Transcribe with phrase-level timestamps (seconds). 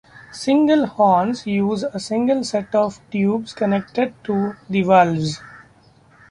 [0.31, 5.39] Single horns use a single set of tubes connected to the valves.